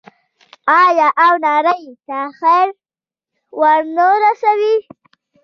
آیا 0.83 1.07
او 1.23 1.33
نړۍ 1.47 1.81
ته 2.07 2.17
خیر 2.39 2.67
ورنه 3.59 4.07
رسوي؟ 4.23 4.75